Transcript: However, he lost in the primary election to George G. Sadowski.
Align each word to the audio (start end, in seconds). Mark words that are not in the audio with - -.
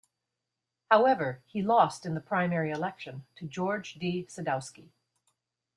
However, 0.89 1.43
he 1.45 1.61
lost 1.61 2.07
in 2.07 2.15
the 2.15 2.21
primary 2.21 2.71
election 2.71 3.27
to 3.35 3.45
George 3.47 3.99
G. 3.99 4.25
Sadowski. 4.27 4.87